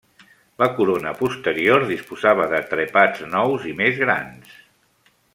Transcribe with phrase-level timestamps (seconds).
[0.61, 4.57] La corona posterior disposava de trepats nous i més grans.